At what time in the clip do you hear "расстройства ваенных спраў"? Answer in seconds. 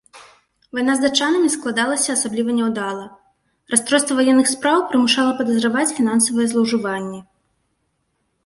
3.73-4.77